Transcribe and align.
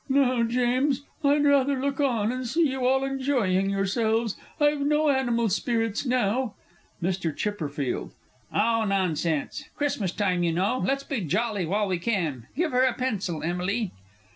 No, 0.09 0.41
James, 0.43 1.03
I'd 1.23 1.45
rather 1.45 1.79
look 1.79 1.99
on, 1.99 2.31
and 2.31 2.47
see 2.47 2.71
you 2.71 2.87
all 2.87 3.03
enjoying 3.03 3.69
yourselves 3.69 4.35
I've 4.59 4.79
no 4.79 5.09
animal 5.09 5.47
spirits 5.47 6.07
now! 6.07 6.55
MR. 7.03 7.35
C. 7.37 8.13
Oh, 8.51 8.83
nonsense! 8.83 9.65
Christmas 9.75 10.11
time, 10.11 10.41
you 10.41 10.53
know. 10.53 10.81
Let's 10.83 11.03
be 11.03 11.21
jolly 11.21 11.67
while 11.67 11.85
we 11.87 11.99
can 11.99 12.47
give 12.55 12.71
her 12.71 12.81
a 12.83 12.93
pencil, 12.95 13.43
Emily! 13.43 13.91